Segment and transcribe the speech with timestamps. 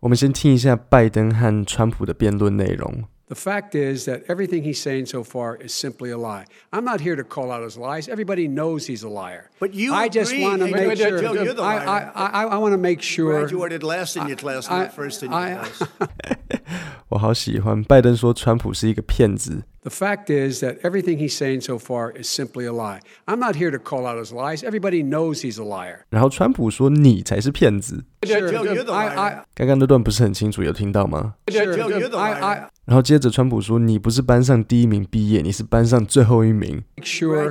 [0.00, 3.04] 我们先听一下拜登和川普的辩论内容。
[3.26, 6.44] The fact is that everything he's saying so far is simply a lie.
[6.70, 8.08] I'm not here to call out his lies.
[8.08, 9.50] Everybody knows he's a liar.
[9.60, 10.44] But you I just agree.
[10.44, 11.20] want to Hey, make Joe, sure.
[11.20, 12.12] Joe, you're the I, liar.
[12.14, 13.40] I, I, I want to make sure.
[13.40, 15.82] Graduated last in your class, I- not first in your I- class.
[17.10, 19.62] 我好喜欢拜登说川普是一个骗子。
[19.82, 23.00] The fact is that everything he's saying so far is simply a lie.
[23.24, 24.62] I'm not here to call out his lies.
[24.62, 26.00] Everybody knows he's a liar.
[26.10, 28.04] 然后川普说你才是骗子。
[29.54, 31.36] 刚刚那段不是很清楚，有听到吗
[32.84, 36.82] 然后接着川普说你不是班上第一名毕业，你是班上最后一名。
[37.02, 37.50] sure.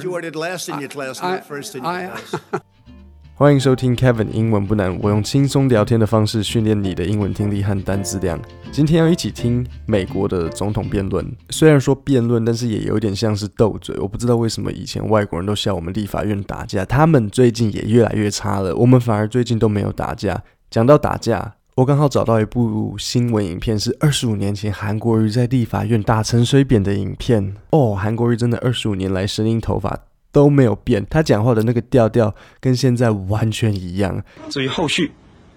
[3.39, 8.39] 欢迎收听 Kevin 英文不难，我用轻松聊天的方式训练你的英文听力和单词量。
[8.71, 13.95] 今天要一起听美国的总统辩论，虽然说辩论，但是也有点像是斗嘴。
[13.99, 20.41] 我不知道为什么以前外国人都笑我们立法院打架，他们最近也越来越差了，我们反而最近都没有打架。
[20.71, 27.53] 讲到打架，我刚好找到一部新闻影片，是二十五年前韩国瑜在立法院打陈水扁的影片。
[27.69, 29.95] 哦，韩国瑜真的二十五年来声音头发
[30.31, 34.23] 都没有变，他讲话的那个调调跟现在完全一样。
[34.49, 35.11] 至于后续，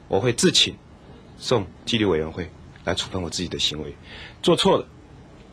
[0.08, 0.74] 我会自请
[1.38, 2.48] 送纪律委员会
[2.84, 3.94] 来处分我自己的行为。
[4.42, 4.86] 做错了，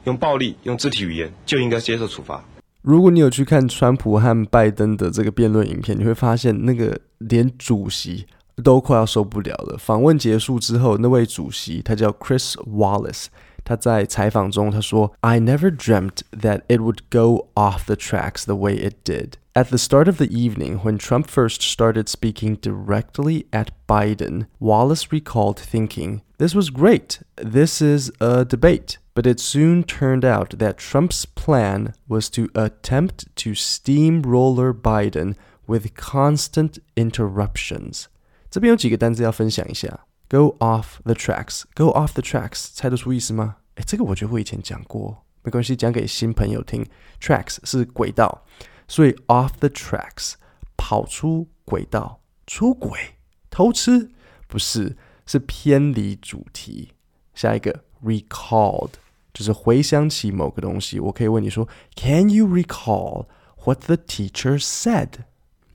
[0.06, 2.44] 用暴力、用肢体语言就应该接受处罚。
[2.82, 8.26] 如果你有去看川普和拜登的这个辩论影片，你会发现那个连主席
[8.64, 9.78] 都快要受不了了。
[9.78, 13.26] 访问结束之后，那位主席他叫 Chris Wallace，
[13.67, 19.77] 他在采访中他说：“I never dreamt that it would go off the tracks the way it did.” At the
[19.77, 26.23] start of the evening, when Trump first started speaking directly at Biden, Wallace recalled thinking,
[26.39, 27.21] This was great.
[27.37, 28.97] This is a debate.
[29.15, 35.35] But it soon turned out that Trump's plan was to attempt to steamroller Biden
[35.67, 38.07] with constant interruptions.
[38.51, 40.06] 这边有几个单字要分享一下。
[40.30, 41.64] Go off the tracks.
[41.76, 42.70] Go off the tracks.
[42.74, 43.58] 猜得出意思吗？
[43.76, 46.86] 诶，这个我觉得我以前讲过，没关系，讲给新朋友听。
[47.22, 48.44] Tracks 是轨道，
[48.88, 50.34] 所以 off the tracks
[50.76, 53.16] 跑出轨道，出轨，
[53.50, 54.12] 偷吃，
[54.48, 56.94] 不是，是偏离主题。
[57.34, 58.92] 下一个 recalled
[59.34, 61.00] 就是回想起某个东西。
[61.00, 63.28] 我可以问你说，Can you recall
[63.64, 65.10] what the teacher said？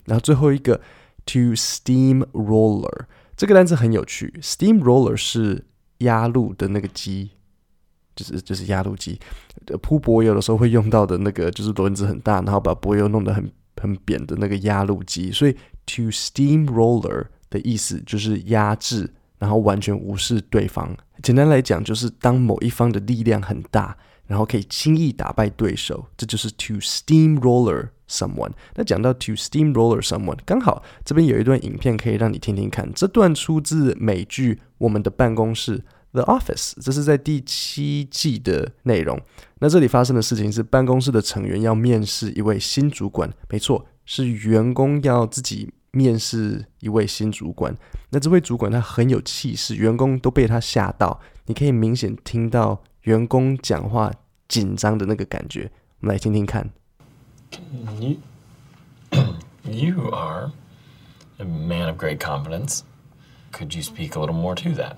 [0.05, 0.81] 然后最后一个
[1.27, 5.65] to steamroller 这个单词很有趣，steamroller 是
[5.99, 7.31] 压路的那个机，
[8.15, 9.19] 就是就是压路机，
[9.81, 13.51] 铺柏油的时候会用到的那个，就是轮子很大，然后把柏油弄得很
[13.81, 15.33] 很扁的那个压路机。
[15.33, 15.53] 所以
[15.87, 20.97] to steamroller 的意思就是压制，然后完全无视对方。
[21.23, 23.97] 简单来讲，就是当某一方的力量很大，
[24.27, 28.53] 然后可以轻易打败对手，这就是 to steamroller someone。
[28.75, 32.91] 那讲到 to steamroller someone，刚好这边有一段影片可以让你听听看。
[32.95, 35.79] 这段出自美剧《我们的办公室》
[36.13, 39.21] The Office，这是在第七季的内容。
[39.61, 47.75] 那这里发生的事情是，办公室的成员要面试一位新主管，没错，是员工要自己面试一位新主管。
[48.11, 51.19] 那这位主管他很有气势，员工都被他吓到。
[51.47, 54.12] 你可以明显听到员工讲话
[54.48, 55.72] 紧张的那个感觉。
[56.00, 56.70] 我们来听听看。
[58.00, 58.18] You,
[59.64, 60.52] you are
[61.38, 62.82] a man of great confidence.
[63.52, 64.98] Could you speak a little more to that?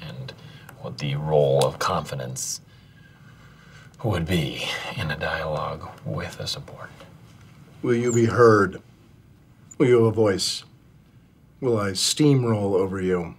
[0.00, 0.32] And
[0.80, 2.60] what the role of confidence
[4.02, 4.64] would be
[4.96, 7.06] in a dialogue with a subordinate?
[7.82, 8.80] Will you be heard?
[9.78, 10.64] Will you have a voice?
[11.60, 13.34] Will I steamroll over you?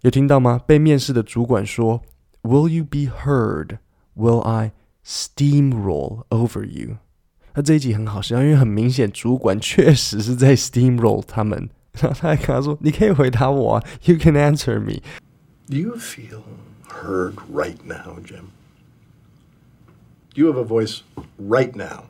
[0.00, 0.60] 有听到吗？
[0.66, 2.02] 被面试的主管说
[2.46, 3.78] ：“Will you be heard?
[4.14, 4.72] Will I
[5.04, 6.98] steamroll over you？”
[7.54, 11.68] 那这一集很好笑，因为很明显主管确实是在 steamroll 他们。
[12.00, 15.02] 然后他还跟他说：“你可以回答我啊，You can answer me。”
[15.68, 16.42] Do you feel
[16.88, 18.50] heard right now, Jim?
[20.34, 21.00] Do you have a voice
[21.38, 22.04] right now?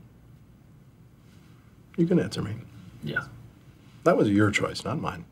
[1.97, 2.55] You can answer me.
[3.05, 3.25] Yeah.
[4.05, 5.25] That was your choice, not mine.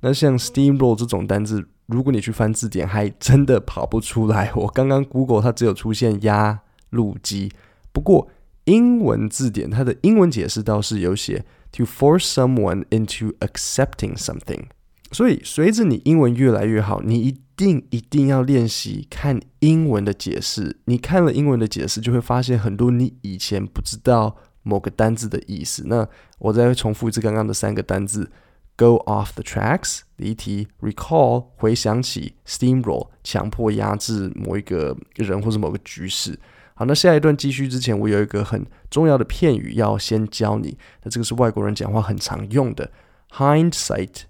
[0.00, 4.51] 那像 steamroll 这种单字， 如果你去翻字典，还真的跑不出来。
[4.55, 7.51] 我刚刚 Google 它只有出现压路机，
[7.91, 8.29] 不过
[8.65, 14.63] 英文字典它的英文解释倒是有写 to force someone into accepting something。
[15.11, 20.77] 所以随着你英文越来越好，你一定一定要练习看英文的解释。
[20.85, 25.83] 你看了英文的解释，就会发现很多你以前不知道某个单字的意思。
[25.87, 26.07] 那
[26.39, 28.31] 我再重复一次刚刚的三个单字。
[28.77, 36.39] Go off the tracks，离题；recall，回想起；steamroll，强迫压制某一个人或者某个局势。
[36.73, 40.75] 好，那下一段继续之前，我有一个很重要的片语要先教你。
[41.03, 42.91] 那这个是外国人讲话很常用的
[43.29, 44.23] ，Hindsight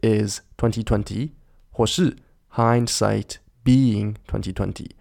[0.00, 1.32] is twenty twenty，
[1.70, 2.16] 或是
[2.54, 4.92] hindsight being twenty twenty。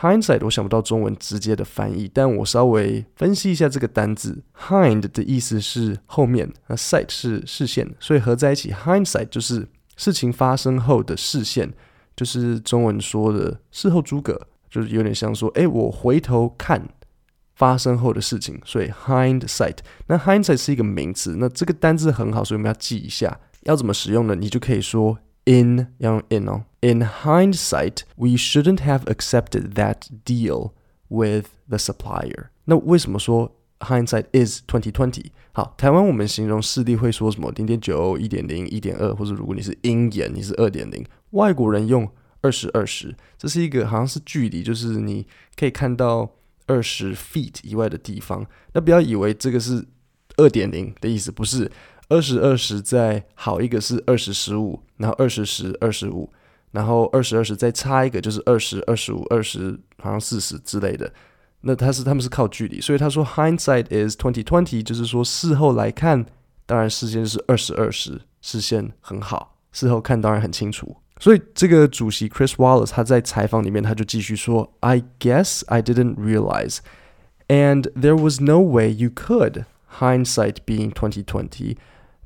[0.00, 4.42] Hindsight 我想不到中文直接的翻译，但我稍微分析一下这个单字。
[4.58, 9.66] hind 的意思是后面，那 sight 是视线，所以合在一起，hindsight 就是
[9.96, 11.72] 事情发生后的视线，
[12.14, 16.88] 就是中文说的事后诸葛，就是有点像说，哎，我回头看
[17.54, 19.78] 发生后的事情，所以 hindsight。
[20.06, 24.34] 那 hindsight 是一个名词，那这个单字很好，所以我们要记一下，要怎么使用呢？
[24.34, 25.18] 你就可以说。
[25.48, 26.64] In 要用 in 哦。
[26.86, 30.70] In hindsight, we shouldn't have accepted that deal
[31.08, 32.50] with the supplier。
[32.66, 35.32] 那为什么说 hindsight is twenty twenty？
[35.50, 37.50] 好，台湾我们形容视力会说什么？
[37.56, 41.04] 零点九、一点零、一点二，或者如果你是鹰眼，你是二点零。
[41.30, 42.08] 外国人用
[42.40, 46.30] 二十二十，这是一个好像是距离，就是你可以看到
[46.66, 48.46] 二十 feet 以外的地方。
[48.74, 49.84] 那不要以为这个是
[50.36, 51.68] 二点零的意思，不是。
[52.08, 56.32] 二十二十再好一个是二十十五，然后二十十二十五，
[56.75, 61.11] 然后二十二十再差一个就是二十二十五二十，好像四十之类的。
[61.61, 66.25] 那他是他们是靠距离，所以他说 hindsight is twenty twenty，就是说事后来看，
[66.65, 70.97] 当然视线是二十二十，视线很好，事后看当然很清楚。
[71.19, 76.79] 所以这个主席 Chris Wallace 他在采访里面他就继续说，I guess I didn't realize,
[77.47, 79.65] and there was no way you could.
[79.99, 81.75] Hindsight being twenty twenty.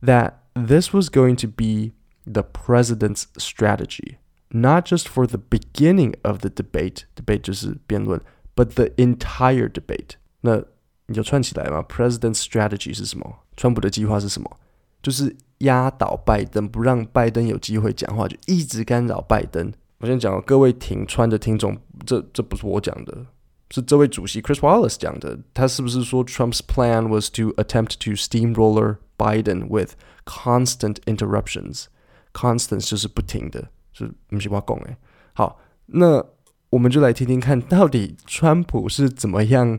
[0.06, 1.94] that this was going to be
[2.26, 4.18] the president's strategy,
[4.50, 8.22] not just for the beginning of the debate, debate 就是辩论,
[8.56, 10.16] but the entire debate.
[10.42, 10.64] 那
[11.08, 13.40] 你就串起来嘛，President's strategy 是什么？
[13.58, 14.58] 川普的计划是什么？
[15.02, 19.72] 就是压倒拜登，不让拜登有机会讲话，就一直干扰拜登。
[20.00, 23.26] 我先讲，各位挺川的听众，这这不是我讲的，
[23.72, 25.40] 是这位主席 Chris Wallace 讲的。
[25.54, 29.94] 他是不是说 Trump's plan was to attempt to steamroller Biden with
[30.26, 31.86] constant interruptions.
[32.34, 33.70] Constant 就是不停的，
[34.06, 34.97] 是不是我讲诶？
[35.35, 36.25] 好，那
[36.70, 39.79] 我们就来听听看，到底川普是怎么样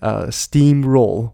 [0.00, 1.32] 呃 steamroll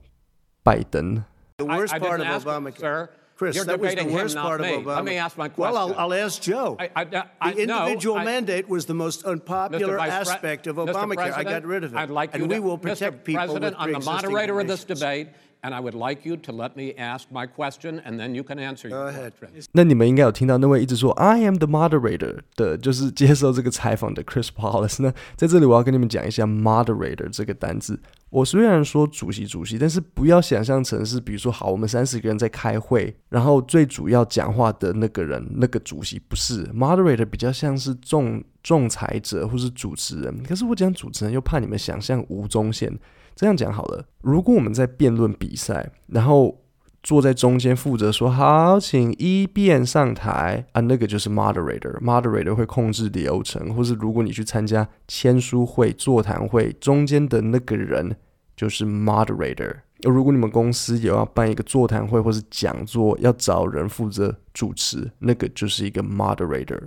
[0.62, 1.24] 拜登。
[1.58, 3.08] The worst I, I part of Obamacare, sir.
[3.38, 4.96] Chris, You're that was the worst part of Obama.
[4.96, 5.74] Let me ask my question.
[5.74, 6.76] Well, I'll, I'll ask Joe.
[6.80, 11.36] I, I, I, the individual no, mandate was the most unpopular aspect of Obamacare.
[11.36, 11.98] I got rid of it.
[11.98, 13.24] I'd like and you we will protect Mr.
[13.24, 15.00] people President, with I'm the moderator of this conditions.
[15.00, 15.28] debate.
[15.66, 18.58] And I would like you to let me ask my question, and then you can
[18.58, 19.64] answer your question.
[19.72, 25.02] 那你们应该有听到那位一直说 "I am the moderator" 的，就是接受这个采访的 Chris Wallace。
[25.02, 27.98] 那在这里我要跟你们讲一下 "moderator" 这个单字。
[28.30, 40.42] 我虽然说主席主席，但是不要想象成是比如说好，我们三十个人在开会，然后最主要讲话的那个人那个主席不是 moderator，比较像是仲仲裁者或是主持人。
[40.42, 42.92] 可是我讲主持人又怕你们想象吴宗宪。
[43.36, 46.58] 这样讲好了，如果我们在辩论比赛，然后
[47.00, 52.00] 坐在中间负责说“好，请一辩上台”啊，那个就是 moderator。
[52.00, 58.16] moderator 会控制流程，或是如果你去参加签书会、座谈会，中间的那个人
[58.56, 59.76] 就是 moderator。
[60.02, 66.80] 如果你们公司有要办一个座谈会或是讲座，要找人负责主持，那个就是一个 moderator，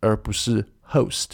[0.00, 1.33] 而不是 host。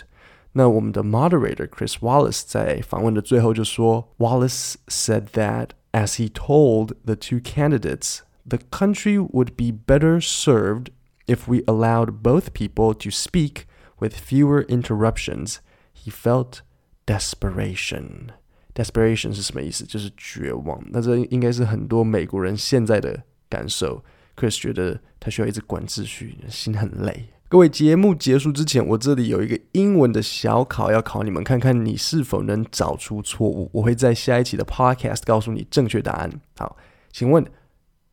[0.54, 9.18] 那我们的 moderator Chris Wallace 在访问的最后就说，Wallace said that as he told the two candidates, the country
[9.18, 10.88] would be better served
[11.26, 13.66] if we allowed both people to speak
[14.00, 15.58] with fewer interruptions.
[15.94, 16.62] He felt
[17.06, 18.32] desperation.
[18.74, 19.86] Desperation 是什么意思？
[19.86, 20.84] 就是绝望。
[20.92, 24.04] 那这应该是很多美国人现在的感受。
[24.36, 27.28] Chris 觉得他需要一直管秩序，心很累。
[27.49, 33.71] 各位，节目结束之前，我这里有一个英文的小考要考你们，看看你是否能找出错误。
[33.73, 36.41] 我会在下一期的 Podcast 告诉你正确答案。
[36.59, 36.77] 好，
[37.13, 37.47] 请问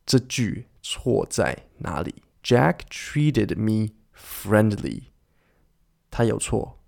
[0.06, 2.14] 这句错在哪里
[2.44, 5.06] ？Jack treated me friendly，
[6.12, 6.78] 他有错，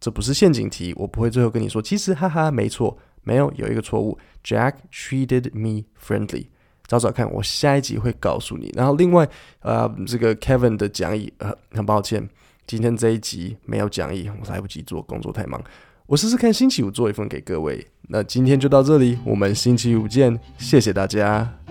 [0.00, 4.18] 这不是陷阱题，我不会最后跟你说，其实哈哈没错，没有，有一个错误。
[4.42, 6.46] Jack treated me friendly。
[6.86, 8.70] 找找看，我下一集会告诉你。
[8.74, 9.28] 然后另外，
[9.60, 12.28] 呃，这个 Kevin 的讲义，呃，很抱歉，
[12.66, 15.62] 今天这一集没有讲义，我来不及做，工作太忙。
[16.06, 17.86] 我试试看星期五做一份给各位。
[18.08, 21.61] 那今天就到这里，我们星期五见，谢谢大家。